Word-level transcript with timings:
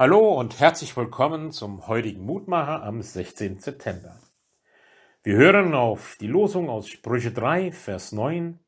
Hallo 0.00 0.38
und 0.38 0.60
herzlich 0.60 0.96
willkommen 0.96 1.50
zum 1.50 1.88
heutigen 1.88 2.24
Mutmacher 2.24 2.84
am 2.84 3.02
16. 3.02 3.58
September. 3.58 4.20
Wir 5.24 5.34
hören 5.34 5.74
auf 5.74 6.16
die 6.20 6.28
Losung 6.28 6.70
aus 6.70 6.86
Sprüche 6.86 7.32
3, 7.32 7.72
Vers 7.72 8.12
9. 8.12 8.60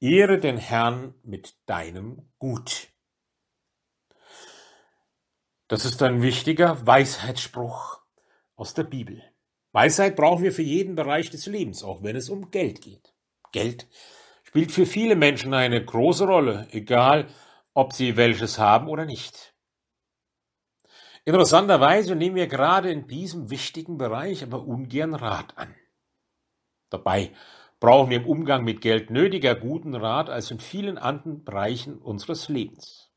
Ehre 0.00 0.40
den 0.40 0.56
Herrn 0.56 1.14
mit 1.22 1.54
deinem 1.66 2.28
Gut. 2.40 2.88
Das 5.68 5.84
ist 5.84 6.02
ein 6.02 6.22
wichtiger 6.22 6.84
Weisheitsspruch 6.84 8.00
aus 8.56 8.74
der 8.74 8.82
Bibel. 8.82 9.22
Weisheit 9.70 10.16
brauchen 10.16 10.42
wir 10.42 10.50
für 10.50 10.62
jeden 10.62 10.96
Bereich 10.96 11.30
des 11.30 11.46
Lebens, 11.46 11.84
auch 11.84 12.02
wenn 12.02 12.16
es 12.16 12.28
um 12.28 12.50
Geld 12.50 12.80
geht. 12.80 13.14
Geld 13.52 13.86
spielt 14.42 14.72
für 14.72 14.86
viele 14.86 15.14
Menschen 15.14 15.54
eine 15.54 15.84
große 15.84 16.24
Rolle, 16.24 16.66
egal 16.72 17.28
ob 17.74 17.92
sie 17.92 18.16
welches 18.16 18.58
haben 18.58 18.88
oder 18.88 19.04
nicht. 19.04 19.53
Interessanterweise 21.24 22.14
nehmen 22.14 22.36
wir 22.36 22.46
gerade 22.46 22.90
in 22.90 23.06
diesem 23.06 23.50
wichtigen 23.50 23.96
Bereich 23.96 24.42
aber 24.42 24.66
ungern 24.66 25.14
Rat 25.14 25.56
an. 25.56 25.74
Dabei 26.90 27.32
brauchen 27.80 28.10
wir 28.10 28.18
im 28.18 28.26
Umgang 28.26 28.64
mit 28.64 28.82
Geld 28.82 29.10
nötiger 29.10 29.54
guten 29.54 29.94
Rat 29.94 30.28
als 30.28 30.50
in 30.50 30.60
vielen 30.60 30.98
anderen 30.98 31.44
Bereichen 31.44 31.98
unseres 31.98 32.48
Lebens. 32.48 33.10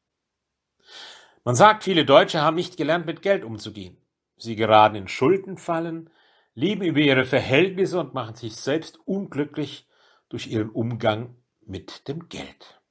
Man 1.43 1.55
sagt, 1.55 1.83
viele 1.83 2.05
Deutsche 2.05 2.41
haben 2.41 2.55
nicht 2.55 2.77
gelernt, 2.77 3.05
mit 3.05 3.21
Geld 3.21 3.43
umzugehen. 3.43 3.97
Sie 4.37 4.55
geraten 4.55 4.95
in 4.95 5.07
Schuldenfallen, 5.07 6.09
leben 6.53 6.83
über 6.83 6.99
ihre 6.99 7.25
Verhältnisse 7.25 7.99
und 7.99 8.13
machen 8.13 8.35
sich 8.35 8.55
selbst 8.55 8.99
unglücklich 9.05 9.87
durch 10.29 10.47
ihren 10.47 10.69
Umgang 10.69 11.35
mit 11.61 12.07
dem 12.07 12.29
Geld. 12.29 12.81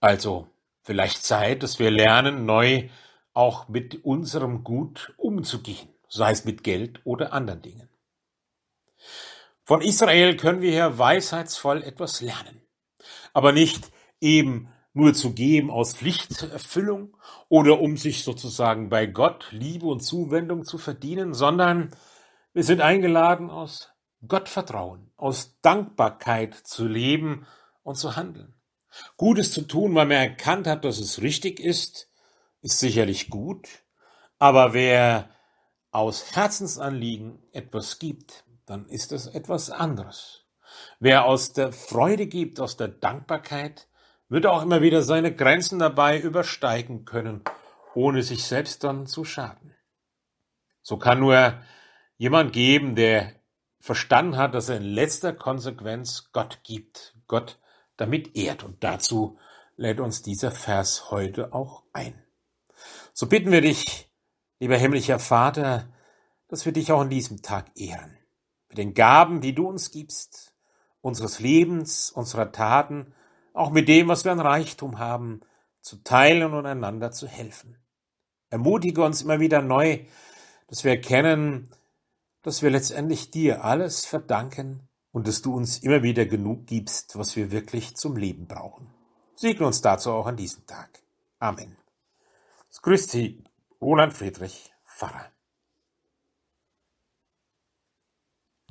Also 0.00 0.48
vielleicht 0.82 1.22
Zeit, 1.22 1.62
dass 1.62 1.78
wir 1.78 1.90
lernen, 1.90 2.44
neu 2.44 2.88
auch 3.34 3.68
mit 3.68 4.04
unserem 4.04 4.64
Gut 4.64 5.12
umzugehen, 5.16 5.88
sei 6.08 6.30
es 6.30 6.44
mit 6.44 6.62
Geld 6.62 7.00
oder 7.04 7.32
anderen 7.32 7.62
Dingen. 7.62 7.88
Von 9.64 9.80
Israel 9.80 10.36
können 10.36 10.60
wir 10.60 10.70
hier 10.70 10.98
weisheitsvoll 10.98 11.82
etwas 11.82 12.20
lernen, 12.20 12.62
aber 13.32 13.52
nicht 13.52 13.90
eben 14.20 14.68
nur 14.92 15.12
zu 15.12 15.34
geben 15.34 15.70
aus 15.70 15.94
Pflichterfüllung 15.94 17.16
oder 17.48 17.80
um 17.80 17.96
sich 17.96 18.22
sozusagen 18.22 18.88
bei 18.88 19.06
Gott 19.06 19.48
Liebe 19.50 19.86
und 19.86 20.00
Zuwendung 20.00 20.64
zu 20.64 20.78
verdienen, 20.78 21.34
sondern 21.34 21.90
wir 22.52 22.62
sind 22.62 22.80
eingeladen, 22.80 23.50
aus 23.50 23.90
Gottvertrauen, 24.26 25.10
aus 25.16 25.58
Dankbarkeit 25.60 26.54
zu 26.54 26.86
leben 26.86 27.46
und 27.82 27.96
zu 27.96 28.16
handeln. 28.16 28.54
Gutes 29.16 29.52
zu 29.52 29.62
tun, 29.62 29.94
weil 29.94 30.06
man 30.06 30.16
erkannt 30.16 30.68
hat, 30.68 30.84
dass 30.84 31.00
es 31.00 31.20
richtig 31.20 31.58
ist, 31.58 32.08
ist 32.64 32.80
sicherlich 32.80 33.28
gut, 33.28 33.68
aber 34.38 34.72
wer 34.72 35.28
aus 35.90 36.34
Herzensanliegen 36.34 37.42
etwas 37.52 37.98
gibt, 37.98 38.44
dann 38.64 38.88
ist 38.88 39.12
das 39.12 39.26
etwas 39.26 39.70
anderes. 39.70 40.46
Wer 40.98 41.26
aus 41.26 41.52
der 41.52 41.72
Freude 41.72 42.26
gibt, 42.26 42.60
aus 42.60 42.78
der 42.78 42.88
Dankbarkeit, 42.88 43.86
wird 44.30 44.46
auch 44.46 44.62
immer 44.62 44.80
wieder 44.80 45.02
seine 45.02 45.34
Grenzen 45.34 45.78
dabei 45.78 46.18
übersteigen 46.18 47.04
können, 47.04 47.44
ohne 47.94 48.22
sich 48.22 48.44
selbst 48.44 48.82
dann 48.82 49.06
zu 49.06 49.24
schaden. 49.24 49.76
So 50.80 50.96
kann 50.96 51.20
nur 51.20 51.60
jemand 52.16 52.54
geben, 52.54 52.96
der 52.96 53.34
verstanden 53.78 54.38
hat, 54.38 54.54
dass 54.54 54.70
er 54.70 54.78
in 54.78 54.84
letzter 54.84 55.34
Konsequenz 55.34 56.30
Gott 56.32 56.60
gibt, 56.64 57.14
Gott 57.26 57.60
damit 57.98 58.34
ehrt. 58.34 58.64
Und 58.64 58.82
dazu 58.82 59.38
lädt 59.76 60.00
uns 60.00 60.22
dieser 60.22 60.50
Vers 60.50 61.10
heute 61.10 61.52
auch 61.52 61.84
ein. 61.92 62.23
So 63.12 63.26
bitten 63.26 63.52
wir 63.52 63.60
dich, 63.60 64.10
lieber 64.60 64.76
himmlischer 64.76 65.18
Vater, 65.18 65.88
dass 66.48 66.64
wir 66.64 66.72
dich 66.72 66.92
auch 66.92 67.02
in 67.02 67.10
diesem 67.10 67.42
Tag 67.42 67.66
ehren. 67.76 68.16
Mit 68.68 68.78
den 68.78 68.94
Gaben, 68.94 69.40
die 69.40 69.54
du 69.54 69.68
uns 69.68 69.90
gibst, 69.90 70.54
unseres 71.00 71.38
Lebens, 71.38 72.10
unserer 72.10 72.52
Taten, 72.52 73.14
auch 73.52 73.70
mit 73.70 73.88
dem, 73.88 74.08
was 74.08 74.24
wir 74.24 74.32
an 74.32 74.40
Reichtum 74.40 74.98
haben, 74.98 75.40
zu 75.80 76.02
teilen 76.02 76.54
und 76.54 76.66
einander 76.66 77.12
zu 77.12 77.28
helfen. 77.28 77.76
Ermutige 78.50 79.04
uns 79.04 79.22
immer 79.22 79.38
wieder 79.40 79.62
neu, 79.62 80.00
dass 80.68 80.82
wir 80.82 80.92
erkennen, 80.92 81.68
dass 82.42 82.62
wir 82.62 82.70
letztendlich 82.70 83.30
dir 83.30 83.64
alles 83.64 84.06
verdanken 84.06 84.88
und 85.12 85.28
dass 85.28 85.42
du 85.42 85.54
uns 85.54 85.78
immer 85.78 86.02
wieder 86.02 86.26
genug 86.26 86.66
gibst, 86.66 87.18
was 87.18 87.36
wir 87.36 87.52
wirklich 87.52 87.96
zum 87.96 88.16
Leben 88.16 88.46
brauchen. 88.46 88.88
Segne 89.36 89.66
uns 89.66 89.80
dazu 89.80 90.10
auch 90.10 90.26
an 90.26 90.36
diesem 90.36 90.66
Tag. 90.66 91.02
Amen. 91.38 91.83
Grüß 92.82 93.10
Sie, 93.10 93.42
Roland 93.80 94.12
Friedrich, 94.12 94.72
Pfarrer. 94.84 95.32